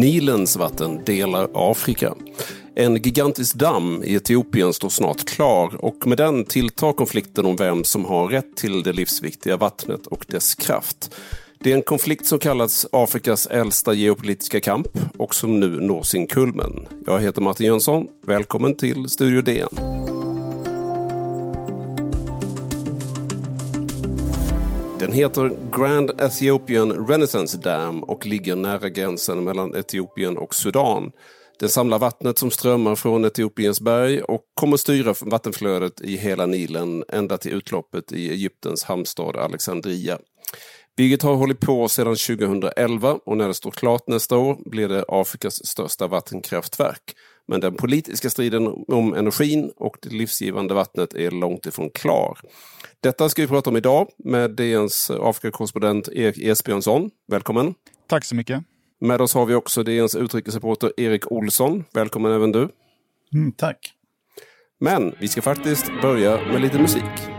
Nilens 0.00 0.56
vatten 0.56 1.04
delar 1.04 1.48
Afrika. 1.54 2.14
En 2.74 2.96
gigantisk 2.96 3.54
damm 3.54 4.02
i 4.04 4.14
Etiopien 4.14 4.72
står 4.72 4.88
snart 4.88 5.24
klar 5.24 5.84
och 5.84 6.06
med 6.06 6.18
den 6.18 6.44
tilltar 6.44 6.92
konflikten 6.92 7.46
om 7.46 7.56
vem 7.56 7.84
som 7.84 8.04
har 8.04 8.28
rätt 8.28 8.56
till 8.56 8.82
det 8.82 8.92
livsviktiga 8.92 9.56
vattnet 9.56 10.06
och 10.06 10.24
dess 10.28 10.54
kraft. 10.54 11.14
Det 11.62 11.70
är 11.72 11.74
en 11.74 11.82
konflikt 11.82 12.26
som 12.26 12.38
kallats 12.38 12.86
Afrikas 12.92 13.46
äldsta 13.46 13.94
geopolitiska 13.94 14.60
kamp 14.60 14.88
och 15.18 15.34
som 15.34 15.60
nu 15.60 15.68
når 15.68 16.02
sin 16.02 16.26
kulmen. 16.26 16.88
Jag 17.06 17.20
heter 17.20 17.42
Martin 17.42 17.66
Jönsson. 17.66 18.08
Välkommen 18.26 18.76
till 18.76 19.08
Studio 19.08 19.42
DN. 19.42 19.68
Den 24.98 25.12
heter 25.12 25.52
Grand 25.76 26.20
Ethiopian 26.20 27.06
Renaissance 27.08 27.58
Dam 27.58 28.02
och 28.02 28.26
ligger 28.26 28.56
nära 28.56 28.88
gränsen 28.88 29.44
mellan 29.44 29.76
Etiopien 29.76 30.38
och 30.38 30.54
Sudan. 30.54 31.12
Den 31.58 31.68
samlar 31.68 31.98
vattnet 31.98 32.38
som 32.38 32.50
strömmar 32.50 32.94
från 32.94 33.24
Etiopiens 33.24 33.80
berg 33.80 34.22
och 34.22 34.42
kommer 34.54 34.76
styra 34.76 35.14
vattenflödet 35.20 36.00
i 36.00 36.16
hela 36.16 36.46
Nilen 36.46 37.04
ända 37.08 37.38
till 37.38 37.52
utloppet 37.52 38.12
i 38.12 38.30
Egyptens 38.30 38.84
hamnstad 38.84 39.36
Alexandria. 39.36 40.18
Bygget 41.00 41.22
har 41.22 41.34
hållit 41.34 41.60
på 41.60 41.88
sedan 41.88 42.16
2011 42.16 43.18
och 43.24 43.36
när 43.36 43.48
det 43.48 43.54
står 43.54 43.70
klart 43.70 44.08
nästa 44.08 44.36
år 44.36 44.70
blir 44.70 44.88
det 44.88 45.04
Afrikas 45.08 45.66
största 45.66 46.06
vattenkraftverk. 46.06 47.02
Men 47.48 47.60
den 47.60 47.74
politiska 47.74 48.30
striden 48.30 48.66
om 48.88 49.14
energin 49.14 49.72
och 49.76 49.96
det 50.02 50.12
livsgivande 50.12 50.74
vattnet 50.74 51.14
är 51.14 51.30
långt 51.30 51.66
ifrån 51.66 51.90
klar. 51.90 52.38
Detta 53.00 53.28
ska 53.28 53.42
vi 53.42 53.48
prata 53.48 53.70
om 53.70 53.76
idag 53.76 54.08
med 54.24 54.50
DNs 54.50 55.10
Afrikakorrespondent 55.10 56.08
Erik 56.08 56.38
Esbjörnsson. 56.38 57.10
Välkommen! 57.28 57.74
Tack 58.08 58.24
så 58.24 58.34
mycket! 58.34 58.62
Med 59.00 59.20
oss 59.20 59.34
har 59.34 59.46
vi 59.46 59.54
också 59.54 59.82
DNs 59.82 60.14
utrikesreporter 60.14 60.92
Erik 60.96 61.32
Olsson. 61.32 61.84
Välkommen 61.92 62.32
även 62.32 62.52
du! 62.52 62.68
Mm, 63.32 63.52
tack! 63.52 63.92
Men 64.80 65.14
vi 65.18 65.28
ska 65.28 65.42
faktiskt 65.42 65.92
börja 66.02 66.36
med 66.36 66.60
lite 66.60 66.78
musik. 66.78 67.30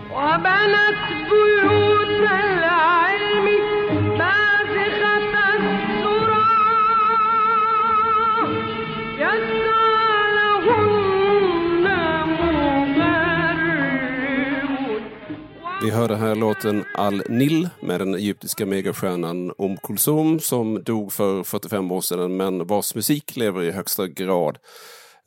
Vi 15.83 15.89
hörde 15.89 16.15
här 16.15 16.35
låten 16.35 16.83
Al-Nil 16.95 17.69
med 17.81 17.99
den 18.01 18.15
egyptiska 18.15 18.65
megastjärnan 18.65 19.51
Om 19.57 19.77
Kulsum 19.77 20.39
som 20.39 20.83
dog 20.83 21.13
för 21.13 21.43
45 21.43 21.91
år 21.91 22.01
sedan 22.01 22.37
men 22.37 22.67
vars 22.67 22.95
musik 22.95 23.35
lever 23.35 23.63
i 23.63 23.71
högsta 23.71 24.07
grad. 24.07 24.57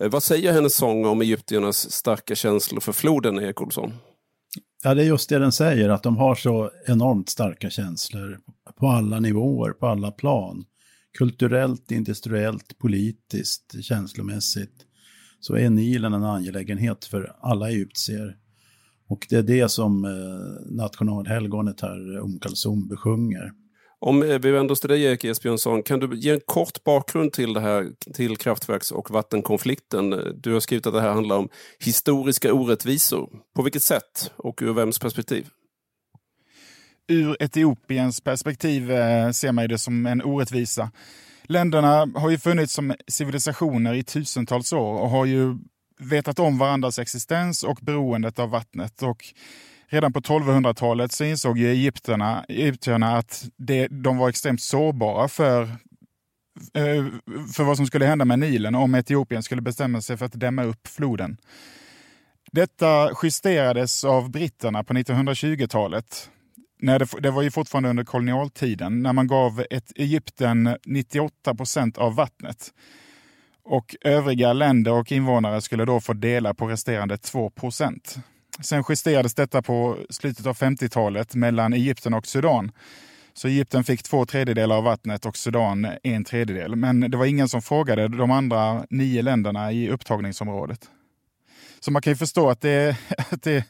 Eh, 0.00 0.11
vad 0.11 0.22
säger 0.22 0.52
hennes 0.52 0.74
sång 0.74 1.06
om 1.06 1.20
egyptiernas 1.20 1.92
starka 1.92 2.34
känslor 2.34 2.80
för 2.80 2.92
floden, 2.92 3.38
Erik 3.38 3.61
Olsson? 3.61 3.92
Ja, 4.83 4.94
det 4.94 5.02
är 5.02 5.06
just 5.06 5.28
det 5.28 5.38
den 5.38 5.52
säger, 5.52 5.88
att 5.88 6.02
de 6.02 6.16
har 6.16 6.34
så 6.34 6.70
enormt 6.86 7.28
starka 7.28 7.70
känslor 7.70 8.39
på 8.78 8.86
alla 8.86 9.20
nivåer, 9.20 9.70
på 9.70 9.86
alla 9.86 10.11
plan. 10.11 10.64
Kulturellt, 11.18 11.91
industriellt, 11.91 12.78
politiskt, 12.78 13.84
känslomässigt. 13.84 14.74
Så 15.41 15.56
är 15.56 15.70
Nilen 15.70 16.12
en 16.12 16.24
angelägenhet 16.24 17.05
för 17.05 17.36
alla 17.41 17.70
egyptier. 17.70 18.36
Och 19.08 19.27
det 19.30 19.36
är 19.36 19.42
det 19.42 19.69
som 19.69 20.05
eh, 20.05 20.74
nationalhelgonet 20.77 21.80
här, 21.80 22.20
Om 22.20 22.39
Kalsum, 22.40 22.89
besjunger. 22.89 23.52
Om 24.01 24.23
eh, 24.23 24.39
vi 24.39 24.51
vänder 24.51 24.73
oss 24.73 24.80
till 24.80 24.90
dig 24.90 25.02
Erik 25.02 25.24
Esbjörnsson, 25.24 25.83
kan 25.83 26.01
du 26.01 26.17
ge 26.17 26.30
en 26.30 26.40
kort 26.46 26.84
bakgrund 26.84 27.33
till 27.33 27.52
det 27.52 27.61
här, 27.61 27.86
till 28.14 28.36
kraftverks 28.36 28.90
och 28.90 29.11
vattenkonflikten? 29.11 30.11
Du 30.40 30.52
har 30.52 30.61
skrivit 30.61 30.86
att 30.86 30.92
det 30.92 31.01
här 31.01 31.12
handlar 31.12 31.36
om 31.36 31.48
historiska 31.79 32.52
orättvisor. 32.52 33.29
På 33.56 33.62
vilket 33.62 33.83
sätt 33.83 34.33
och 34.36 34.62
ur 34.62 34.73
vems 34.73 34.98
perspektiv? 34.98 35.48
Ur 37.08 37.42
Etiopiens 37.42 38.20
perspektiv 38.20 38.90
eh, 38.90 39.30
ser 39.30 39.52
man 39.52 39.68
det 39.68 39.79
som 39.79 40.06
en 40.06 40.23
orättvisa. 40.23 40.90
Länderna 41.42 42.08
har 42.14 42.30
ju 42.30 42.39
funnits 42.39 42.73
som 42.73 42.95
civilisationer 43.08 43.95
i 43.95 44.02
tusentals 44.02 44.73
år 44.73 45.00
och 45.00 45.11
har 45.11 45.24
ju 45.24 45.58
vetat 46.00 46.38
om 46.38 46.58
varandras 46.58 46.98
existens 46.98 47.62
och 47.62 47.78
beroendet 47.82 48.38
av 48.38 48.50
vattnet. 48.50 49.02
Och 49.02 49.24
redan 49.88 50.12
på 50.12 50.20
1200-talet 50.20 51.12
så 51.12 51.24
insåg 51.24 51.58
ju 51.58 51.70
egyptierna, 51.70 52.44
egyptierna 52.48 53.16
att 53.16 53.44
det, 53.56 53.88
de 53.88 54.16
var 54.16 54.28
extremt 54.28 54.62
sårbara 54.62 55.28
för, 55.28 55.62
eh, 56.74 57.06
för 57.55 57.64
vad 57.64 57.77
som 57.77 57.86
skulle 57.86 58.06
hända 58.06 58.24
med 58.24 58.38
Nilen 58.38 58.74
om 58.74 58.94
Etiopien 58.94 59.42
skulle 59.42 59.62
bestämma 59.62 60.00
sig 60.00 60.16
för 60.16 60.27
att 60.27 60.40
dämma 60.40 60.64
upp 60.64 60.88
floden. 60.88 61.36
Detta 62.52 63.11
justerades 63.22 64.05
av 64.05 64.30
britterna 64.30 64.84
på 64.84 64.94
1920-talet. 64.94 66.30
det, 66.80 67.08
det 67.20 67.30
var 67.30 67.42
ju 67.42 67.50
fortfarande 67.50 67.88
under 67.90 68.05
kolonialtiden 68.05 69.02
när 69.02 69.12
man 69.12 69.26
gav 69.26 69.64
ett 69.70 69.92
Egypten 69.96 70.76
98 70.84 71.55
procent 71.55 71.98
av 71.98 72.14
vattnet. 72.14 72.72
Och 73.64 73.97
övriga 74.01 74.52
länder 74.52 74.92
och 74.92 75.13
invånare 75.13 75.61
skulle 75.61 75.85
då 75.85 76.01
få 76.01 76.13
dela 76.13 76.55
på 76.55 76.67
resterande 76.67 77.17
2 77.17 77.51
procent. 77.51 78.19
Sen 78.61 78.85
justerades 78.89 79.35
detta 79.35 79.63
på 79.63 79.98
slutet 80.11 80.47
av 80.47 80.57
50-talet 80.57 81.35
mellan 81.35 81.73
Egypten 81.73 82.14
och 82.14 82.27
Sudan. 82.27 82.73
Så 83.35 83.48
Egypten 83.48 83.85
fick 83.85 84.03
två 84.03 84.27
tredjedelar 84.27 84.77
av 84.77 84.85
vattnet 84.85 85.27
och 85.27 85.36
Sudan 85.36 85.89
en 86.03 86.24
tredjedel. 86.24 86.77
Men 86.77 87.01
det 87.01 87.17
var 87.17 87.27
ingen 87.27 87.48
som 87.48 87.63
frågade 87.63 88.08
de 88.08 88.30
andra 88.30 88.86
nio 88.91 89.23
länderna 89.23 89.73
i 89.73 89.89
upptagningsområdet. 89.89 90.91
Så 91.80 91.91
man 91.91 92.03
kan 92.03 92.11
ju 92.11 92.17
förstå 92.17 92.51
att 92.51 92.61
det, 92.61 92.97
att 93.30 93.42
det 93.42 93.57
är 93.57 93.64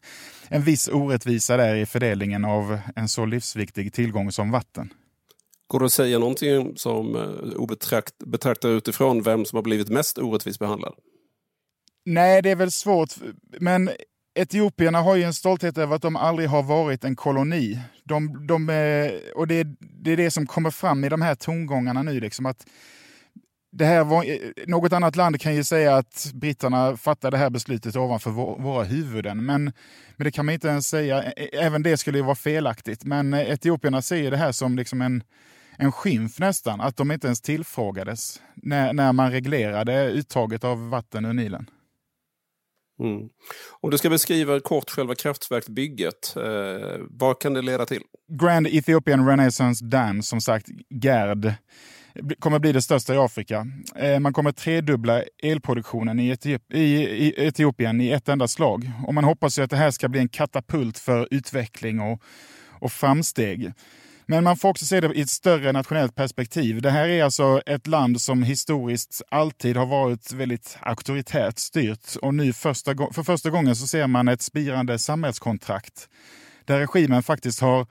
en 0.49 0.63
viss 0.63 0.89
orättvisa 0.89 1.57
där 1.57 1.75
i 1.75 1.87
fördelningen 1.87 2.45
av 2.45 2.79
en 2.97 3.09
så 3.09 3.27
livsviktig 3.27 3.93
tillgång 3.93 4.33
som 4.33 4.51
vatten. 4.51 4.91
Går 5.67 5.81
det 5.81 5.87
att 5.87 5.93
säga 5.93 6.19
någonting 6.19 6.77
som 6.77 7.17
eh, 7.17 7.57
obetrakt, 7.57 8.15
betraktar 8.19 8.69
utifrån 8.69 9.23
vem 9.23 9.45
som 9.45 9.57
har 9.57 9.63
blivit 9.63 9.89
mest 9.89 10.19
orättvist 10.19 10.59
behandlad? 10.59 10.95
Nej, 12.05 12.43
det 12.43 12.51
är 12.51 12.57
väl 12.57 12.73
svårt. 12.73 13.11
Men 13.61 13.91
Etiopierna 14.35 15.01
har 15.01 15.17
ju 15.17 15.23
en 15.23 15.35
stolthet 15.35 15.79
över 15.79 15.97
att 15.97 16.03
de 16.03 16.17
aldrig 16.17 16.49
har 16.49 16.63
varit 16.63 17.05
en 17.05 17.17
koloni. 17.17 17.79
De, 18.05 18.47
de, 18.47 18.71
eh, 18.71 19.13
och 19.35 19.47
det, 19.47 19.67
det 19.81 20.13
är 20.13 20.17
det 20.17 20.31
som 20.31 20.47
kommer 20.47 20.71
fram 20.71 21.05
i 21.05 21.09
de 21.09 21.23
här 21.23 21.35
tongångarna 21.35 22.03
nu. 22.03 22.21
Liksom, 22.21 22.47
att 22.47 22.67
det 23.77 23.85
här 23.85 24.05
var, 24.05 24.25
något 24.67 24.93
annat 24.93 25.17
land 25.17 25.41
kan 25.41 25.55
ju 25.55 25.65
säga 25.65 25.97
att 25.97 26.31
britterna 26.35 26.97
fattade 26.97 27.37
det 27.37 27.39
här 27.39 27.51
beslutet 27.51 27.97
ovanför 27.97 28.31
våra 28.63 28.85
huvuden. 28.85 29.45
Men, 29.45 29.65
men 30.17 30.25
det 30.25 30.31
kan 30.31 30.47
man 30.47 30.53
inte 30.53 30.69
ens 30.69 30.89
säga. 30.89 31.23
Även 31.53 31.83
det 31.83 31.97
skulle 31.97 32.19
ju 32.19 32.25
vara 32.25 32.35
felaktigt. 32.35 33.05
Men 33.05 33.35
etiopierna 33.35 34.03
ser 34.03 34.31
det 34.31 34.37
här 34.37 34.53
som 34.53 34.77
liksom 34.77 35.03
en, 35.03 35.23
en 35.79 35.93
skymf 35.93 36.39
nästan, 36.39 36.81
att 36.81 36.97
de 36.97 37.13
inte 37.13 37.27
ens 37.27 37.41
tillfrågades 37.41 38.41
när, 38.55 38.93
när 38.93 39.13
man 39.13 39.31
reglerade 39.31 40.11
uttaget 40.11 40.65
av 40.65 40.89
vatten 40.89 41.25
ur 41.25 41.33
Nilen. 41.33 41.71
Mm. 43.01 43.29
Om 43.81 43.91
du 43.91 43.99
ska 43.99 44.11
beskriva 44.11 44.61
kort 44.61 44.91
själva 44.91 45.15
kraftverksbygget, 45.15 46.37
eh, 46.37 47.01
vad 47.11 47.41
kan 47.41 47.55
det 47.55 47.63
leda 47.63 47.87
till? 47.87 48.03
Grand 48.41 48.67
Ethiopian 48.67 49.29
Renaissance 49.29 49.85
Dam, 49.85 50.23
som 50.23 50.41
sagt 50.41 50.67
GERD, 50.91 51.55
kommer 52.39 52.59
bli 52.59 52.73
det 52.73 52.83
största 52.83 53.15
i 53.15 53.19
Afrika. 53.19 53.67
Eh, 53.97 54.21
man 54.21 54.33
kommer 54.33 54.53
tredubbla 54.53 55.23
elproduktionen 55.43 56.21
i, 56.21 56.29
Etiop 56.29 56.73
i 56.73 57.35
Etiopien 57.37 58.01
i 58.01 58.11
ett 58.11 58.29
enda 58.29 58.49
slag. 58.49 58.91
Och 59.07 59.15
man 59.15 59.25
hoppas 59.25 59.59
ju 59.59 59.63
att 59.63 59.71
det 59.71 59.77
här 59.77 59.91
ska 59.91 60.09
bli 60.09 60.21
en 60.21 60.29
katapult 60.29 60.99
för 60.99 61.29
utveckling 61.31 62.01
och, 62.01 62.23
och 62.71 62.93
framsteg. 62.93 63.73
Men 64.27 64.45
man 64.45 64.57
får 64.57 64.69
också 64.69 64.87
se 64.87 65.01
det 65.01 65.15
i 65.15 65.21
ett 65.21 65.31
större 65.31 65.73
nationellt 65.73 66.15
perspektiv. 66.15 66.83
Det 66.83 66.91
här 66.91 67.09
är 67.09 67.25
alltså 67.25 67.61
ett 67.67 67.87
land 67.87 68.21
som 68.21 68.43
historiskt 68.43 69.23
alltid 69.31 69.77
har 69.77 69.87
varit 69.87 70.33
väldigt 70.33 70.79
auktoritärt 70.81 71.59
styrt 71.59 72.17
och 72.23 72.35
nu 72.35 72.53
första, 72.53 72.95
för 73.13 73.23
första 73.23 73.51
gången 73.51 73.77
så 73.77 73.87
ser 73.87 74.07
man 74.07 74.29
ett 74.29 74.43
spirande 74.43 74.99
samhällskontrakt 74.99 76.09
där 76.65 76.79
regimen 76.79 77.23
faktiskt 77.23 77.61
har 77.61 77.87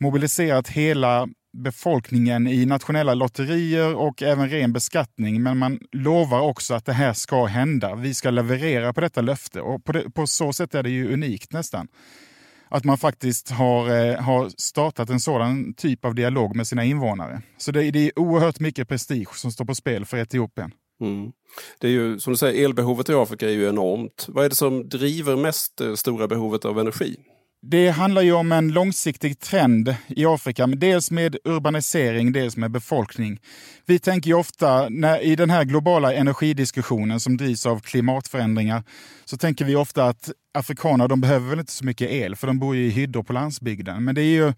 mobiliserat 0.00 0.68
hela 0.68 1.28
befolkningen 1.52 2.46
i 2.46 2.66
nationella 2.66 3.14
lotterier 3.14 3.94
och 3.94 4.22
även 4.22 4.48
ren 4.48 4.72
beskattning. 4.72 5.42
Men 5.42 5.58
man 5.58 5.78
lovar 5.92 6.40
också 6.40 6.74
att 6.74 6.84
det 6.84 6.92
här 6.92 7.12
ska 7.12 7.44
hända. 7.44 7.94
Vi 7.94 8.14
ska 8.14 8.30
leverera 8.30 8.92
på 8.92 9.00
detta 9.00 9.20
löfte 9.20 9.60
och 9.60 9.84
på, 9.84 9.92
det, 9.92 10.10
på 10.10 10.26
så 10.26 10.52
sätt 10.52 10.74
är 10.74 10.82
det 10.82 10.90
ju 10.90 11.12
unikt 11.12 11.52
nästan 11.52 11.88
att 12.70 12.84
man 12.84 12.98
faktiskt 12.98 13.50
har, 13.50 13.88
eh, 13.90 14.20
har 14.20 14.48
startat 14.56 15.10
en 15.10 15.20
sådan 15.20 15.74
typ 15.74 16.04
av 16.04 16.14
dialog 16.14 16.56
med 16.56 16.66
sina 16.66 16.84
invånare. 16.84 17.42
Så 17.58 17.72
det, 17.72 17.90
det 17.90 17.98
är 17.98 18.18
oerhört 18.18 18.60
mycket 18.60 18.88
prestige 18.88 19.34
som 19.34 19.52
står 19.52 19.64
på 19.64 19.74
spel 19.74 20.04
för 20.04 20.16
Etiopien. 20.16 20.70
Mm. 21.00 21.32
Det 21.78 21.86
är 21.86 21.90
ju, 21.90 22.20
som 22.20 22.32
du 22.32 22.36
säger, 22.36 22.64
elbehovet 22.64 23.08
i 23.08 23.14
Afrika 23.14 23.46
är 23.46 23.52
ju 23.52 23.68
enormt. 23.68 24.26
Vad 24.28 24.44
är 24.44 24.48
det 24.48 24.54
som 24.54 24.88
driver 24.88 25.36
mest 25.36 25.76
det 25.76 25.96
stora 25.96 26.28
behovet 26.28 26.64
av 26.64 26.78
energi? 26.78 27.16
Det 27.62 27.90
handlar 27.90 28.22
ju 28.22 28.32
om 28.32 28.52
en 28.52 28.72
långsiktig 28.72 29.40
trend 29.40 29.94
i 30.08 30.26
Afrika, 30.26 30.66
dels 30.66 31.10
med 31.10 31.36
urbanisering, 31.44 32.32
dels 32.32 32.56
med 32.56 32.70
befolkning. 32.70 33.40
Vi 33.86 33.98
tänker 33.98 34.30
ju 34.30 34.34
ofta, 34.34 34.88
när, 34.88 35.20
i 35.20 35.36
den 35.36 35.50
här 35.50 35.64
globala 35.64 36.12
energidiskussionen 36.12 37.20
som 37.20 37.36
drivs 37.36 37.66
av 37.66 37.80
klimatförändringar, 37.80 38.82
så 39.24 39.36
tänker 39.36 39.64
vi 39.64 39.76
ofta 39.76 40.04
att 40.04 40.30
afrikaner 40.54 41.08
de 41.08 41.20
behöver 41.20 41.50
väl 41.50 41.58
inte 41.58 41.72
så 41.72 41.84
mycket 41.84 42.10
el, 42.10 42.36
för 42.36 42.46
de 42.46 42.58
bor 42.58 42.76
ju 42.76 42.86
i 42.86 42.90
hyddor 42.90 43.22
på 43.22 43.32
landsbygden. 43.32 44.04
Men 44.04 44.14
det 44.14 44.22
är 44.22 44.34
ju 44.34 44.52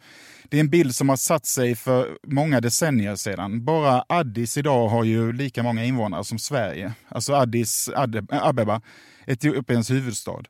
det 0.44 0.56
är 0.56 0.60
en 0.60 0.70
bild 0.70 0.94
som 0.94 1.08
har 1.08 1.16
satt 1.16 1.46
sig 1.46 1.74
för 1.74 2.08
många 2.26 2.60
decennier 2.60 3.16
sedan. 3.16 3.64
Bara 3.64 4.04
Addis 4.08 4.56
idag 4.56 4.88
har 4.88 5.04
ju 5.04 5.32
lika 5.32 5.62
många 5.62 5.84
invånare 5.84 6.24
som 6.24 6.38
Sverige. 6.38 6.92
Alltså 7.08 7.34
Addis 7.34 7.90
Abeba, 8.30 8.80
Etiopiens 9.26 9.90
huvudstad 9.90 10.42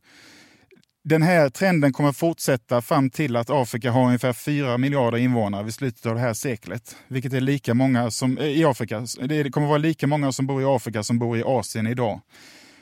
den 1.05 1.23
här 1.23 1.49
trenden 1.49 1.93
kommer 1.93 2.12
fortsätta 2.12 2.82
fram 2.82 3.11
till 3.11 3.37
att 3.37 3.50
Afrika 3.50 3.91
har 3.91 4.06
ungefär 4.06 4.32
4 4.32 4.79
miljarder 4.79 5.19
invånare 5.19 5.64
vid 5.64 5.75
slutet 5.75 6.06
av 6.06 6.14
det 6.14 6.20
här 6.20 6.35
seklet. 6.35 6.97
Vilket 7.08 7.32
är 7.32 7.41
lika 7.41 7.75
många 7.75 8.11
som 8.11 8.38
eh, 8.38 8.47
i 8.47 8.64
Afrika. 8.64 9.06
Det 9.20 9.50
kommer 9.50 9.67
vara 9.67 9.79
lika 9.79 10.06
många 10.06 10.32
som 10.32 10.47
bor 10.47 10.62
i 10.62 10.64
Afrika 10.64 11.02
som 11.02 11.19
bor 11.19 11.38
i 11.38 11.43
Asien 11.47 11.87
idag. 11.87 12.20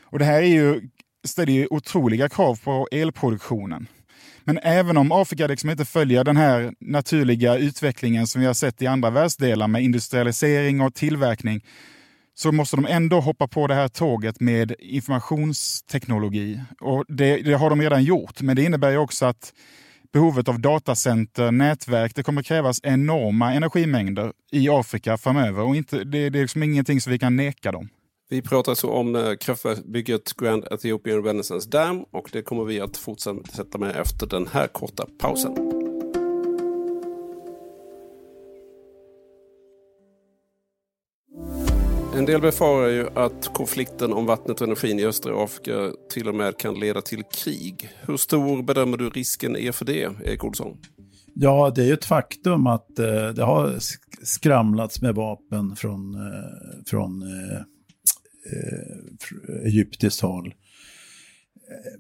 Och 0.04 0.18
det 0.18 0.24
här 0.24 0.42
är 0.42 0.46
ju, 0.46 0.80
ställer 1.26 1.52
ju 1.52 1.66
otroliga 1.70 2.28
krav 2.28 2.60
på 2.64 2.88
elproduktionen. 2.90 3.86
Men 4.44 4.58
även 4.62 4.96
om 4.96 5.12
Afrika 5.12 5.46
liksom 5.46 5.70
inte 5.70 5.84
följer 5.84 6.24
den 6.24 6.36
här 6.36 6.72
naturliga 6.80 7.56
utvecklingen 7.56 8.26
som 8.26 8.40
vi 8.40 8.46
har 8.46 8.54
sett 8.54 8.82
i 8.82 8.86
andra 8.86 9.10
världsdelar 9.10 9.68
med 9.68 9.82
industrialisering 9.82 10.80
och 10.80 10.94
tillverkning 10.94 11.64
så 12.38 12.52
måste 12.52 12.76
de 12.76 12.86
ändå 12.86 13.20
hoppa 13.20 13.48
på 13.48 13.66
det 13.66 13.74
här 13.74 13.88
tåget 13.88 14.40
med 14.40 14.74
informationsteknologi. 14.78 16.60
Och 16.80 17.04
det, 17.08 17.36
det, 17.36 17.54
har 17.54 17.70
de 17.70 17.82
redan 17.82 18.04
gjort, 18.04 18.40
men 18.40 18.56
det 18.56 18.62
innebär 18.62 18.90
ju 18.90 18.98
också 18.98 19.26
att 19.26 19.52
behovet 20.12 20.48
av 20.48 20.60
datacenter, 20.60 21.50
nätverk, 21.50 22.14
det 22.14 22.22
kommer 22.22 22.42
krävas 22.42 22.80
enorma 22.82 23.54
energimängder 23.54 24.32
i 24.52 24.68
Afrika 24.68 25.16
framöver 25.16 25.62
och 25.62 25.76
inte, 25.76 26.04
det, 26.04 26.30
det 26.30 26.38
är 26.38 26.42
liksom 26.42 26.62
ingenting 26.62 27.00
som 27.00 27.12
vi 27.12 27.18
kan 27.18 27.36
neka 27.36 27.72
dem. 27.72 27.88
Vi 28.30 28.42
pratar 28.42 28.74
så 28.74 28.90
om 28.90 29.16
eh, 29.16 29.34
kraftverksbygget 29.40 30.36
Grand 30.36 30.64
Ethiopian 30.70 31.24
Renaissance 31.24 31.68
Dam 31.70 32.04
och 32.10 32.30
det 32.32 32.42
kommer 32.42 32.64
vi 32.64 32.80
att 32.80 32.96
fortsätta 32.96 33.78
med 33.78 33.96
efter 33.96 34.26
den 34.26 34.46
här 34.46 34.66
korta 34.66 35.06
pausen. 35.18 35.77
En 42.18 42.24
del 42.24 42.40
befarar 42.40 42.88
ju 42.88 43.08
att 43.14 43.50
konflikten 43.54 44.12
om 44.12 44.26
vattnet 44.26 44.60
och 44.60 44.66
energin 44.66 44.98
i 44.98 45.04
östra 45.04 45.44
Afrika 45.44 45.92
till 46.10 46.28
och 46.28 46.34
med 46.34 46.58
kan 46.58 46.80
leda 46.80 47.00
till 47.00 47.22
krig. 47.22 47.90
Hur 48.06 48.16
stor 48.16 48.62
bedömer 48.62 48.96
du 48.96 49.10
risken 49.10 49.56
är 49.56 49.72
för 49.72 49.84
det, 49.84 50.10
Erik 50.24 50.44
Olsson? 50.44 50.76
Ja, 51.34 51.72
det 51.74 51.82
är 51.82 51.86
ju 51.86 51.92
ett 51.92 52.04
faktum 52.04 52.66
att 52.66 52.98
eh, 52.98 53.28
det 53.28 53.42
har 53.44 53.76
skramlats 54.22 55.02
med 55.02 55.14
vapen 55.14 55.76
från, 55.76 56.14
eh, 56.14 56.84
från 56.86 57.22
eh, 57.22 57.58
eh 58.52 59.66
egyptiskt 59.66 60.20
håll. 60.20 60.54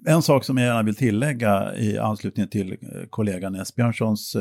Eh, 0.06 0.14
en 0.14 0.22
sak 0.22 0.44
som 0.44 0.56
jag 0.56 0.66
gärna 0.66 0.82
vill 0.82 0.96
tillägga 0.96 1.76
i 1.76 1.98
anslutning 1.98 2.48
till 2.48 2.72
eh, 2.72 2.78
kollegan 3.10 3.54
Esbjörnssons 3.54 4.36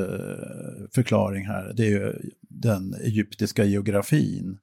förklaring 0.96 1.46
här, 1.46 1.74
det 1.74 1.84
är 1.84 1.90
ju 1.90 2.14
den 2.50 2.94
egyptiska 2.94 3.64
geografin 3.64 4.58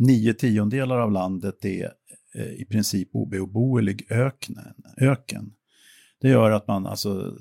nio 0.00 0.34
tiondelar 0.34 0.98
av 0.98 1.12
landet 1.12 1.64
är 1.64 1.92
eh, 2.34 2.52
i 2.52 2.64
princip 2.64 3.08
obeboelig 3.12 4.06
öknen, 4.10 4.74
öken. 4.96 5.52
Det 6.20 6.28
gör 6.28 6.50
att 6.50 6.68
man 6.68 6.86
alltså 6.86 7.36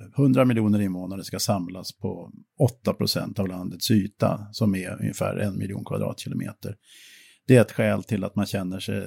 eh, 0.00 0.18
100 0.18 0.44
miljoner 0.44 0.80
invånare 0.80 1.24
ska 1.24 1.38
samlas 1.38 1.92
på 1.92 2.32
8 2.58 2.92
procent 2.94 3.38
av 3.38 3.48
landets 3.48 3.90
yta 3.90 4.46
som 4.52 4.74
är 4.74 5.00
ungefär 5.00 5.36
en 5.36 5.58
miljon 5.58 5.84
kvadratkilometer. 5.84 6.76
Det 7.46 7.56
är 7.56 7.60
ett 7.60 7.72
skäl 7.72 8.04
till 8.04 8.24
att 8.24 8.36
man 8.36 8.46
känner 8.46 8.80
sig 8.80 8.98
eh, 8.98 9.04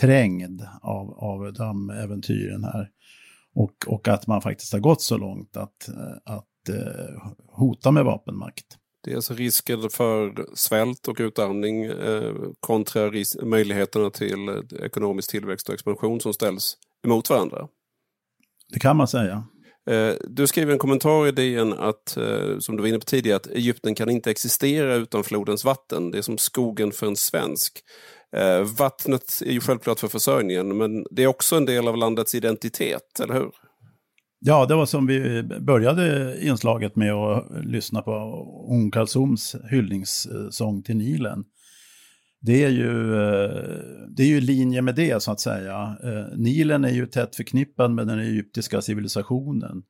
trängd 0.00 0.62
av, 0.82 1.10
av 1.10 1.52
de 1.52 1.90
äventyren 1.90 2.64
här. 2.64 2.90
Och, 3.54 3.74
och 3.86 4.08
att 4.08 4.26
man 4.26 4.42
faktiskt 4.42 4.72
har 4.72 4.80
gått 4.80 5.02
så 5.02 5.18
långt 5.18 5.56
att, 5.56 5.88
att 6.24 6.76
hota 7.46 7.90
med 7.90 8.04
vapenmakt. 8.04 8.78
Det 9.06 9.12
är 9.12 9.16
alltså 9.16 9.34
risken 9.34 9.90
för 9.90 10.46
svält 10.54 11.08
och 11.08 11.16
utarmning 11.18 11.84
eh, 11.84 12.34
kontra 12.60 13.12
möjligheterna 13.42 14.10
till 14.10 14.48
eh, 14.48 14.84
ekonomisk 14.84 15.30
tillväxt 15.30 15.68
och 15.68 15.74
expansion 15.74 16.20
som 16.20 16.32
ställs 16.32 16.76
emot 17.04 17.30
varandra. 17.30 17.68
Det 18.72 18.80
kan 18.80 18.96
man 18.96 19.08
säga. 19.08 19.44
Eh, 19.90 20.14
du 20.24 20.46
skriver 20.46 20.72
en 20.72 20.78
kommentar 20.78 21.26
i 21.26 21.32
DN 21.32 21.72
att, 21.72 22.16
eh, 22.16 22.58
som 22.58 22.76
du 22.76 22.82
var 22.82 22.88
inne 22.88 22.98
på 22.98 23.04
tidigare, 23.04 23.36
att 23.36 23.46
Egypten 23.46 23.94
kan 23.94 24.10
inte 24.10 24.30
existera 24.30 24.94
utan 24.94 25.24
flodens 25.24 25.64
vatten. 25.64 26.10
Det 26.10 26.18
är 26.18 26.22
som 26.22 26.38
skogen 26.38 26.92
för 26.92 27.06
en 27.06 27.16
svensk. 27.16 27.78
Eh, 28.36 28.60
vattnet 28.60 29.42
är 29.46 29.52
ju 29.52 29.60
självklart 29.60 30.00
för 30.00 30.08
försörjningen, 30.08 30.76
men 30.76 31.06
det 31.10 31.22
är 31.22 31.26
också 31.26 31.56
en 31.56 31.64
del 31.64 31.88
av 31.88 31.96
landets 31.96 32.34
identitet, 32.34 33.20
eller 33.20 33.34
hur? 33.34 33.50
Ja, 34.38 34.66
det 34.66 34.74
var 34.74 34.86
som 34.86 35.06
vi 35.06 35.42
började 35.42 36.36
inslaget 36.40 36.96
med 36.96 37.12
att 37.12 37.64
lyssna 37.64 38.02
på 38.02 38.12
Ung 38.70 38.90
Kalsums 38.90 39.56
hyllningssång 39.70 40.82
till 40.82 40.96
Nilen. 40.96 41.44
Det 42.40 42.64
är 42.64 42.70
ju, 42.70 43.14
eh, 43.14 43.50
det 44.16 44.22
är 44.22 44.26
ju 44.26 44.40
linje 44.40 44.82
med 44.82 44.94
det 44.94 45.22
så 45.22 45.32
att 45.32 45.40
säga. 45.40 45.96
Eh, 46.02 46.38
Nilen 46.38 46.84
är 46.84 46.92
ju 46.92 47.06
tätt 47.06 47.36
förknippad 47.36 47.90
med 47.90 48.06
den 48.06 48.18
egyptiska 48.18 48.80
civilisationen. 48.80 49.82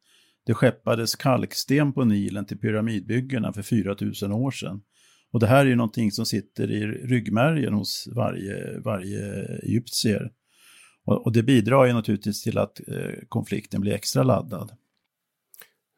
Det 0.46 0.54
skeppades 0.54 1.14
kalksten 1.14 1.92
på 1.92 2.04
Nilen 2.04 2.46
till 2.46 2.58
pyramidbyggena 2.58 3.52
för 3.52 3.62
4000 3.62 4.32
år 4.32 4.50
sedan. 4.50 4.80
Och 5.32 5.40
det 5.40 5.46
här 5.46 5.60
är 5.60 5.68
ju 5.68 5.76
någonting 5.76 6.12
som 6.12 6.26
sitter 6.26 6.70
i 6.70 6.86
ryggmärgen 6.86 7.74
hos 7.74 8.08
varje, 8.16 8.80
varje 8.80 9.44
egyptier. 9.62 10.30
Och, 11.06 11.26
och 11.26 11.32
det 11.32 11.42
bidrar 11.42 11.86
ju 11.86 11.92
naturligtvis 11.92 12.42
till 12.42 12.58
att 12.58 12.80
eh, 12.88 13.10
konflikten 13.28 13.80
blir 13.80 13.92
extra 13.92 14.22
laddad. 14.22 14.72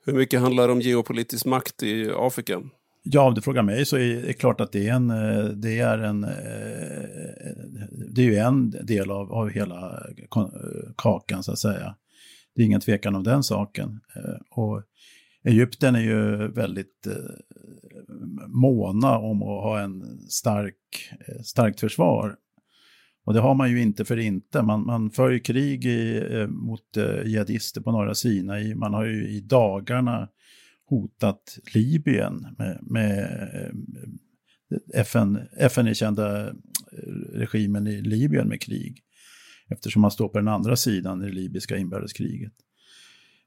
Hur 0.05 0.13
mycket 0.13 0.41
handlar 0.41 0.67
det 0.67 0.73
om 0.73 0.81
geopolitisk 0.81 1.47
makt 1.47 1.83
i 1.83 2.11
Afrika? 2.17 2.63
Ja, 3.03 3.23
om 3.29 3.35
du 3.35 3.41
frågar 3.41 3.63
mig 3.63 3.87
så 3.87 3.97
är 3.97 4.23
det 4.23 4.33
klart 4.33 4.61
att 4.61 4.73
det 4.73 4.89
är 4.89 4.95
en, 4.95 5.11
eh, 5.11 5.45
det 5.45 5.79
är 5.79 5.99
en, 5.99 6.25
eh, 6.25 6.31
det 8.15 8.23
är 8.23 8.27
ju 8.27 8.37
en 8.37 8.71
del 8.71 9.11
av, 9.11 9.33
av 9.33 9.49
hela 9.49 10.03
kakan 10.97 11.43
så 11.43 11.53
att 11.53 11.59
säga. 11.59 11.95
Det 12.55 12.63
är 12.63 12.67
ingen 12.67 12.81
tvekan 12.81 13.15
om 13.15 13.23
den 13.23 13.43
saken. 13.43 14.01
Och 14.51 14.83
Egypten 15.45 15.95
är 15.95 16.01
ju 16.01 16.49
väldigt 16.49 17.07
måna 18.47 19.19
om 19.19 19.43
att 19.43 19.63
ha 19.63 19.81
en 19.81 20.21
stark, 20.29 20.75
starkt 21.45 21.81
försvar. 21.81 22.37
Och 23.29 23.35
det 23.35 23.41
har 23.41 23.55
man 23.55 23.71
ju 23.71 23.83
inte 23.83 24.05
för 24.05 24.17
inte. 24.17 24.63
Man, 24.63 24.87
man 24.87 25.11
för 25.11 25.31
ju 25.31 25.41
krig 25.41 25.85
i, 25.85 26.17
eh, 26.31 26.47
mot 26.47 26.97
eh, 26.97 27.27
jihadister 27.27 27.81
på 27.81 27.93
norra 27.93 28.15
Sinai. 28.15 28.75
Man 28.75 28.95
har 28.95 29.05
ju 29.05 29.29
i 29.29 29.41
dagarna 29.41 30.29
hotat 30.87 31.59
Libyen 31.75 32.47
med, 32.59 32.79
med 32.83 33.19
eh, 33.55 35.01
FN, 35.01 35.39
FN-erkända 35.57 36.49
eh, 36.49 36.55
regimen 37.33 37.87
i 37.87 38.01
Libyen 38.01 38.49
med 38.49 38.63
krig. 38.63 39.03
Eftersom 39.71 40.03
man 40.03 40.11
står 40.11 40.29
på 40.29 40.39
den 40.39 40.49
andra 40.49 40.77
sidan 40.77 41.23
i 41.23 41.27
det 41.27 41.33
libyska 41.33 41.77
inbördeskriget. 41.77 42.53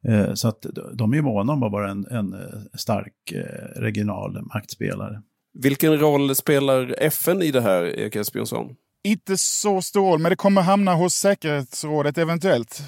Eh, 0.08 0.34
så 0.34 0.48
att 0.48 0.66
de 0.94 1.14
är 1.14 1.22
måna 1.22 1.54
om 1.54 1.64
att 1.64 1.72
vara 1.72 1.92
en, 1.92 2.06
en 2.06 2.34
eh, 2.34 2.62
stark 2.74 3.32
eh, 3.32 3.82
regional 3.82 4.42
maktspelare. 4.54 5.22
Vilken 5.54 6.00
roll 6.00 6.36
spelar 6.36 6.96
FN 6.98 7.42
i 7.42 7.52
det 7.52 7.62
här, 7.62 7.84
Erik 7.84 8.16
Esbjörnsson? 8.16 8.76
Inte 9.04 9.38
så 9.38 9.82
stor 9.82 10.10
roll, 10.10 10.20
men 10.20 10.30
det 10.30 10.36
kommer 10.36 10.62
hamna 10.62 10.94
hos 10.94 11.16
säkerhetsrådet 11.16 12.18
eventuellt. 12.18 12.82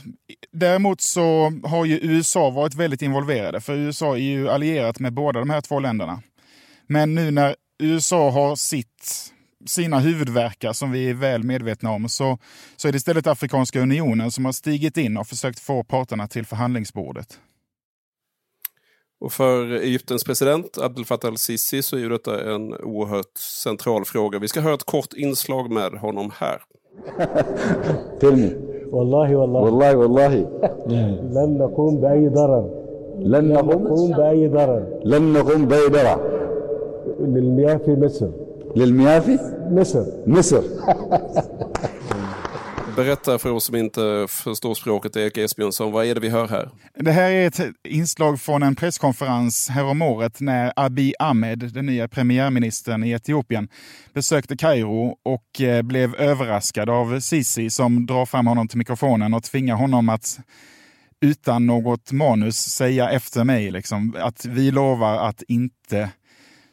Däremot 0.52 1.02
så 1.02 1.54
har 1.64 1.86
ju 1.86 2.00
USA 2.02 2.50
varit 2.50 2.76
väldigt 2.76 3.02
involverade, 3.02 3.62
för 3.62 3.74
USA 3.74 4.16
är 4.16 4.22
ju 4.22 4.50
allierat 4.50 5.00
med 5.00 5.14
båda 5.14 5.40
de 5.40 5.50
här 5.50 5.62
två 5.62 5.80
länderna. 5.80 6.22
Men 6.88 7.16
nu 7.16 7.32
när 7.32 7.56
USA 7.84 8.30
har 8.30 8.56
sitt, 8.56 9.32
sina 9.66 10.00
huvudverkar 10.00 10.74
som 10.74 10.92
vi 10.92 11.10
är 11.10 11.14
väl 11.14 11.44
medvetna 11.44 11.92
om, 11.92 12.10
så, 12.10 12.38
så 12.76 12.88
är 12.88 12.92
det 12.92 12.96
istället 12.96 13.28
Afrikanska 13.28 13.80
unionen 13.80 14.32
som 14.32 14.46
har 14.46 14.52
stigit 14.52 14.98
in 14.98 15.18
och 15.18 15.28
försökt 15.28 15.60
få 15.60 15.84
parterna 15.84 16.28
till 16.28 16.46
förhandlingsbordet. 16.46 17.40
Och 19.23 19.33
för 19.33 19.73
Egyptens 19.73 20.25
president 20.25 20.79
Abdel 20.79 21.05
Fattah 21.05 21.29
al-Sisi 21.29 21.83
så 21.83 21.97
är 21.97 22.01
ju 22.01 22.09
detta 22.09 22.53
en 22.53 22.75
oerhört 22.75 23.39
central 23.39 24.05
fråga. 24.05 24.39
Vi 24.39 24.49
ska 24.49 24.61
höra 24.61 24.75
ett 24.75 24.85
kort 24.85 25.13
inslag 25.17 25.71
med 25.71 25.93
honom 25.93 26.31
här. 26.35 26.63
Tell 28.21 28.37
me. 28.37 28.51
والله 28.93 29.37
والله 29.37 29.61
والله 29.61 29.97
والله 29.97 30.35
لن 31.37 31.59
نقوم 31.59 32.01
بأي 32.01 32.29
ضرر 32.29 32.71
لن 33.19 33.49
نقوم 33.49 34.11
بأي 34.11 34.49
ضرر 34.49 35.01
لن 35.05 35.33
نقوم 35.33 35.67
بأي 35.67 35.89
ضرر 35.89 36.21
للمياه 37.21 37.77
في 37.77 37.97
مصر 37.97 38.29
للميافي 38.77 39.39
مصر 39.71 40.05
مصر 40.27 40.63
Berätta 42.96 43.40
för 43.40 43.52
oss 43.52 43.66
som 43.66 43.76
inte 43.76 44.26
förstår 44.30 44.74
språket, 44.74 45.16
Erik 45.16 45.38
Esbjörnsson, 45.38 45.92
vad 45.92 46.06
är 46.06 46.16
det 46.16 46.22
vi 46.22 46.30
hör 46.30 46.48
här? 46.48 46.70
Det 46.96 47.12
här 47.12 47.32
är 47.32 47.48
ett 47.48 47.60
inslag 47.84 48.42
från 48.42 48.64
en 48.64 48.76
presskonferens 48.76 49.70
häromåret 49.70 50.40
när 50.40 50.74
Abiy 50.76 51.14
Ahmed, 51.20 51.60
den 51.60 51.86
nya 51.86 52.08
premiärministern 52.08 53.04
i 53.04 53.12
Etiopien, 53.12 53.70
besökte 54.14 54.58
Kairo 54.58 55.18
och 55.24 55.62
eh, 55.62 55.82
blev 55.82 56.16
överraskad 56.16 56.90
av 56.90 57.20
Sisi 57.20 57.70
som 57.70 58.06
drar 58.06 58.26
fram 58.26 58.48
honom 58.48 58.68
till 58.68 58.78
mikrofonen 58.78 59.34
och 59.34 59.44
tvingar 59.44 59.76
honom 59.76 60.10
att 60.10 60.40
utan 61.22 61.66
något 61.66 62.12
manus 62.12 62.58
säga 62.58 63.10
efter 63.10 63.44
mig 63.44 63.72
liksom, 63.72 64.16
att 64.20 64.46
vi 64.46 64.72
lovar 64.72 65.30
att 65.30 65.42
inte 65.48 66.10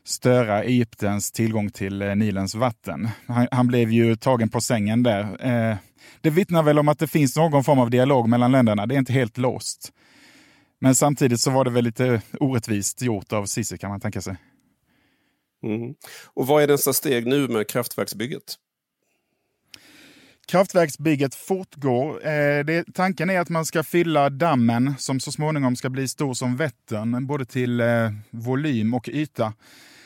störa 0.04 0.64
Egyptens 0.64 1.32
tillgång 1.32 1.70
till 1.70 2.02
eh, 2.02 2.16
Nilens 2.16 2.54
vatten. 2.54 3.08
Han, 3.26 3.48
han, 3.50 3.66
blev 3.66 3.90
ju 3.90 4.16
tagen 4.16 4.48
på 4.48 4.60
sängen 4.60 5.02
där. 5.02 5.46
Eh, 5.46 5.76
det 6.20 6.30
vittnar 6.30 6.62
väl 6.62 6.78
om 6.78 6.88
att 6.88 6.98
det 6.98 7.06
finns 7.06 7.36
någon 7.36 7.64
form 7.64 7.78
av 7.78 7.90
dialog 7.90 8.28
mellan 8.28 8.52
länderna. 8.52 8.86
Det 8.86 8.94
är 8.94 8.98
inte 8.98 9.12
helt 9.12 9.38
låst. 9.38 9.92
Men 10.78 10.94
samtidigt 10.94 11.40
så 11.40 11.50
var 11.50 11.64
det 11.64 11.70
väl 11.70 11.84
lite 11.84 12.22
orättvist 12.40 13.02
gjort 13.02 13.32
av 13.32 13.46
Cissi 13.46 13.78
kan 13.78 13.90
man 13.90 14.00
tänka 14.00 14.20
sig. 14.20 14.36
Mm. 15.62 15.94
Och 16.34 16.46
vad 16.46 16.62
är 16.62 16.68
nästa 16.68 16.92
steg 16.92 17.26
nu 17.26 17.48
med 17.48 17.68
kraftverksbygget? 17.68 18.54
Kraftverksbygget 20.48 21.34
fortgår. 21.34 22.26
Eh, 22.26 22.64
det, 22.64 22.84
tanken 22.94 23.30
är 23.30 23.40
att 23.40 23.48
man 23.48 23.66
ska 23.66 23.82
fylla 23.82 24.30
dammen 24.30 24.94
som 24.98 25.20
så 25.20 25.32
småningom 25.32 25.76
ska 25.76 25.90
bli 25.90 26.08
stor 26.08 26.34
som 26.34 26.56
Vättern, 26.56 27.26
både 27.26 27.44
till 27.44 27.80
eh, 27.80 28.10
volym 28.30 28.94
och 28.94 29.08
yta. 29.08 29.52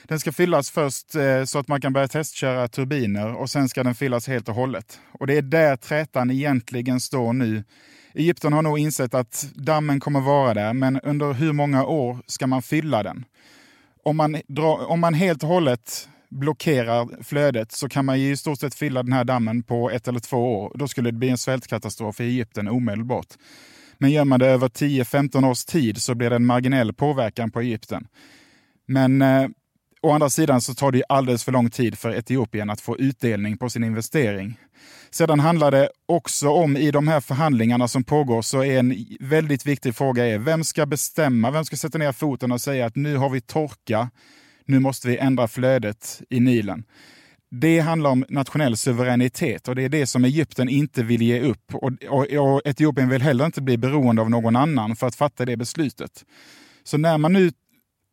Den 0.09 0.21
ska 0.21 0.33
fyllas 0.33 0.71
först 0.71 1.15
eh, 1.15 1.45
så 1.45 1.59
att 1.59 1.69
man 1.69 1.81
kan 1.81 1.93
börja 1.93 2.09
testköra 2.09 2.69
turbiner 2.69 3.35
och 3.35 3.51
sen 3.51 3.69
ska 3.69 3.83
den 3.83 3.95
fyllas 3.95 4.29
helt 4.29 4.49
och 4.49 4.55
hållet. 4.55 5.01
Och 5.13 5.27
det 5.27 5.37
är 5.37 5.43
där 5.43 5.77
trätan 5.77 6.31
egentligen 6.31 7.01
står 7.01 7.33
nu. 7.33 7.65
Egypten 8.15 8.53
har 8.53 8.63
nog 8.63 8.79
insett 8.79 9.15
att 9.15 9.47
dammen 9.55 10.01
kommer 10.01 10.21
vara 10.21 10.55
där, 10.55 10.73
men 10.73 11.01
under 11.01 11.33
hur 11.33 11.53
många 11.53 11.85
år 11.85 12.19
ska 12.27 12.47
man 12.47 12.63
fylla 12.63 13.03
den? 13.03 13.25
Om 14.03 14.17
man, 14.17 14.41
drar, 14.49 14.87
om 14.91 15.01
man 15.01 15.15
helt 15.15 15.43
och 15.43 15.49
hållet 15.49 16.09
blockerar 16.31 17.23
flödet 17.23 17.73
så 17.73 17.89
kan 17.89 18.05
man 18.05 18.17
i 18.17 18.37
stort 18.37 18.61
sett 18.61 18.75
fylla 18.75 19.03
den 19.03 19.13
här 19.13 19.25
dammen 19.25 19.63
på 19.63 19.91
ett 19.91 20.09
eller 20.09 20.21
två 20.21 20.59
år. 20.59 20.73
Då 20.75 20.89
skulle 20.89 21.11
det 21.11 21.19
bli 21.19 21.29
en 21.29 21.39
svältkatastrof 21.39 22.21
i 22.21 22.25
Egypten 22.25 22.69
omedelbart. 22.69 23.27
Men 23.99 24.11
gör 24.11 24.25
man 24.25 24.41
det 24.41 24.47
över 24.47 24.69
10-15 24.69 25.51
års 25.51 25.65
tid 25.65 26.03
så 26.03 26.15
blir 26.15 26.31
det 26.31 26.37
en 26.37 26.47
marginell 26.47 26.93
påverkan 26.93 27.51
på 27.51 27.61
Egypten. 27.61 28.07
Men 28.87 29.23
eh, 29.23 29.49
Å 30.05 30.11
andra 30.11 30.31
sidan 30.31 30.61
så 30.61 30.75
tar 30.75 30.93
det 30.93 31.03
alldeles 31.09 31.45
för 31.45 31.53
lång 31.53 31.71
tid 31.71 31.99
för 31.99 32.15
Etiopien 32.15 32.71
att 32.71 32.81
få 32.81 32.99
utdelning 32.99 33.57
på 33.57 33.71
sin 33.71 33.85
investering. 33.85 34.59
Sedan 35.11 35.41
handlar 35.41 35.71
det 35.71 35.89
också 36.07 36.49
om, 36.49 36.77
i 36.77 36.91
de 36.91 37.09
här 37.09 37.21
förhandlingarna 37.21 37.89
som 37.89 38.05
pågår, 38.05 38.43
så 38.43 38.65
är 38.65 38.79
en 38.79 38.95
väldigt 39.21 39.67
viktig 39.67 39.95
fråga 39.95 40.27
är 40.27 40.39
vem 40.39 40.65
ska 40.65 40.87
bestämma, 40.87 41.51
vem 41.51 41.65
ska 41.65 41.77
sätta 41.77 41.99
ner 41.99 42.13
foten 42.13 42.53
och 42.53 42.61
säga 42.61 42.87
att 42.87 42.97
nu 42.97 43.17
har 43.17 43.31
vi 43.31 43.41
torka, 43.41 44.11
nu 44.65 44.79
måste 44.79 45.09
vi 45.09 45.19
ändra 45.19 45.49
flödet 45.49 46.23
i 46.31 46.41
Nilen. 46.41 46.85
Det 47.51 47.81
handlar 47.81 48.11
om 48.11 48.25
nationell 48.29 48.77
suveränitet 48.77 49.69
och 49.69 49.75
det 49.75 49.83
är 49.83 49.89
det 49.89 50.07
som 50.07 50.25
Egypten 50.25 50.69
inte 50.69 51.03
vill 51.03 51.23
ge 51.23 51.41
upp. 51.41 51.75
Och, 51.75 51.93
och, 52.09 52.27
och 52.33 52.61
Etiopien 52.65 53.09
vill 53.09 53.23
heller 53.23 53.47
inte 53.47 53.63
bli 53.63 53.79
beroende 53.79 54.23
av 54.23 54.31
någon 54.31 54.57
annan 54.57 54.97
för 54.97 55.07
att 55.07 55.15
fatta 55.15 55.45
det 55.45 55.57
beslutet. 55.57 56.25
Så 56.85 56.99
när 56.99 57.19
man 57.19 57.33
nu 57.33 57.51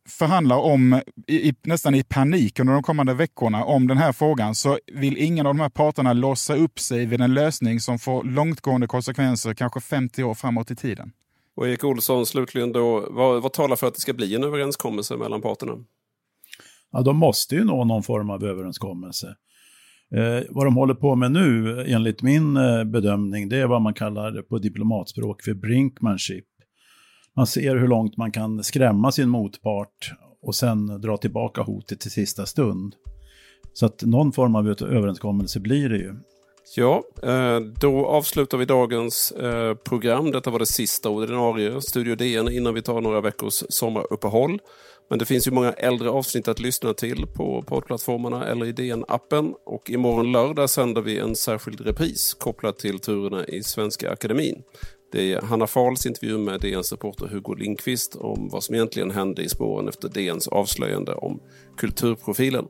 förhandlar 0.10 0.58
om, 0.58 1.02
i, 1.28 1.54
nästan 1.64 1.96
i 1.96 2.04
panik 2.04 2.60
under 2.60 2.74
de 2.74 2.84
kommande 2.84 3.14
veckorna 3.14 3.64
om 3.64 3.88
den 3.88 3.98
här 3.98 4.14
frågan 4.14 4.56
så 4.56 4.80
vill 4.94 5.18
ingen 5.18 5.46
av 5.46 5.54
de 5.54 5.60
här 5.60 5.70
parterna 5.70 6.14
låsa 6.14 6.56
upp 6.56 6.80
sig 6.80 7.06
vid 7.06 7.22
en 7.22 7.34
lösning 7.34 7.80
som 7.80 8.00
får 8.00 8.24
långtgående 8.24 8.88
konsekvenser, 8.88 9.54
kanske 9.54 9.82
50 9.82 10.24
år 10.24 10.34
framåt 10.34 10.72
i 10.72 10.76
tiden. 10.76 11.12
Och 11.56 11.68
Erik 11.68 11.84
Olsson, 11.84 12.26
slutligen 12.26 12.72
då, 12.72 13.08
vad, 13.10 13.42
vad 13.42 13.54
talar 13.54 13.76
för 13.76 13.88
att 13.88 13.94
det 13.94 14.00
ska 14.00 14.14
bli 14.14 14.36
en 14.36 14.44
överenskommelse 14.44 15.18
mellan 15.18 15.42
parterna? 15.42 15.74
Ja, 16.92 17.02
de 17.02 17.18
måste 17.18 17.56
ju 17.56 17.64
nå 17.64 17.84
någon 17.84 18.04
form 18.04 18.30
av 18.30 18.44
överenskommelse. 18.44 19.28
Eh, 20.16 20.44
vad 20.50 20.66
de 20.66 20.76
håller 20.76 20.94
på 20.94 21.16
med 21.16 21.32
nu, 21.32 21.82
enligt 21.88 22.22
min 22.22 22.58
eh, 22.58 22.84
bedömning, 22.84 23.50
det 23.50 23.58
är 23.58 23.68
vad 23.68 23.82
man 23.82 23.94
kallar 23.94 24.42
på 24.42 24.58
diplomatspråk 24.58 25.42
för 25.42 25.54
brinkmanship 25.54 26.46
man 27.36 27.48
ser 27.48 27.76
hur 27.76 27.88
långt 27.88 28.18
man 28.18 28.32
kan 28.32 28.64
skrämma 28.64 29.12
sin 29.12 29.30
motpart 29.30 30.14
och 30.42 30.56
sen 30.56 31.02
dra 31.02 31.18
tillbaka 31.18 31.62
hotet 31.62 32.00
till 32.00 32.12
sista 32.12 32.46
stund. 32.46 32.96
Så 33.74 33.86
att 33.86 34.04
någon 34.04 34.32
form 34.32 34.56
av 34.56 34.68
överenskommelse 34.68 35.60
blir 35.60 35.90
det 35.90 35.98
ju. 35.98 36.16
Ja, 36.76 37.04
eh, 37.24 37.60
då 37.60 38.06
avslutar 38.06 38.58
vi 38.58 38.66
dagens 38.66 39.32
eh, 39.32 39.76
program. 39.76 40.32
Detta 40.32 40.50
var 40.50 40.60
det 40.60 40.66
sista 40.66 41.10
ordinarie 41.10 41.82
Studio 41.82 42.16
DN 42.16 42.52
innan 42.52 42.74
vi 42.74 42.82
tar 42.82 43.02
några 43.02 43.22
veckors 43.22 43.64
sommaruppehåll. 43.70 44.60
Men 45.10 45.20
det 45.20 45.26
finns 45.26 45.48
ju 45.48 45.52
många 45.52 45.72
äldre 45.72 46.10
avsnitt 46.10 46.48
att 46.48 46.60
lyssna 46.60 46.94
till 46.94 47.28
på 47.28 47.64
poddplattformarna 47.68 48.48
eller 48.48 48.66
i 48.66 48.72
DN-appen. 48.72 49.54
Och 49.66 49.90
imorgon 49.90 50.32
lördag 50.32 50.70
sänder 50.70 51.02
vi 51.02 51.20
en 51.20 51.36
särskild 51.36 51.82
repris 51.82 52.34
kopplat 52.34 52.80
till 52.80 53.00
turerna 53.00 53.46
i 53.46 53.64
Svenska 53.64 54.12
Akademin. 54.12 54.64
Det 55.12 55.34
är 55.34 55.42
Hanna 55.42 55.68
Fahls 55.68 56.06
intervju 56.06 56.38
med 56.38 56.60
DNs 56.62 56.92
reporter 56.92 57.28
Hugo 57.28 57.54
Lindqvist 57.54 58.16
om 58.16 58.50
vad 58.52 58.64
som 58.64 58.76
egentligen 58.76 59.12
hände 59.12 59.44
i 59.44 59.50
spåren 59.50 59.88
efter 59.88 60.10
DNs 60.10 60.48
avslöjande 60.48 61.14
om 61.16 61.40
kulturprofilen. 61.78 62.66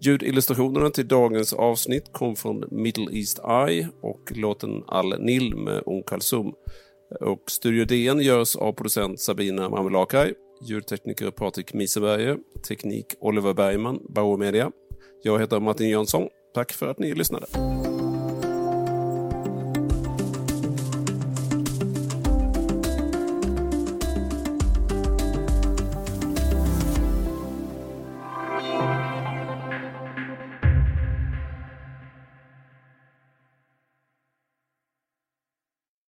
Ljudillustrationerna 0.00 0.90
till 0.90 1.08
dagens 1.08 1.52
avsnitt 1.52 2.12
kom 2.12 2.36
från 2.36 2.64
Middle 2.70 3.18
East 3.18 3.38
Eye 3.38 3.88
och 4.00 4.32
låten 4.34 4.82
Al-Nil 4.86 5.56
med 5.56 5.82
Om 5.86 6.02
Kalsum. 6.02 6.52
Och 7.20 7.42
Studio 7.50 7.84
DN 7.84 8.20
görs 8.20 8.56
av 8.56 8.72
producent 8.72 9.20
Sabina 9.20 9.68
Marmelakai, 9.68 10.34
ljudtekniker 10.62 11.30
Patrik 11.30 11.74
Miseberger, 11.74 12.38
teknik 12.68 13.06
Oliver 13.20 13.54
Bergman, 13.54 14.00
Bauer 14.08 14.36
Media. 14.36 14.70
Jag 15.22 15.40
heter 15.40 15.60
Martin 15.60 15.88
Jönsson. 15.88 16.28
Tack 16.54 16.72
för 16.72 16.88
att 16.88 16.98
ni 16.98 17.14
lyssnade. 17.14 17.46